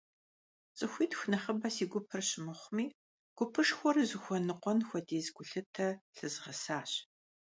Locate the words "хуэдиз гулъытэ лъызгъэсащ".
4.87-6.91